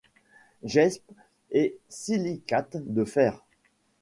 Jaspe 0.63 1.11
et 1.51 1.77
silicate 1.87 2.75
de 2.75 3.05
fer. 3.05 3.43